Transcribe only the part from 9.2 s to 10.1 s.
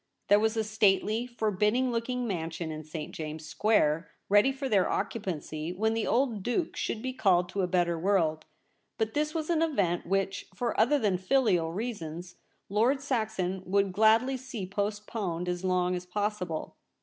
was an event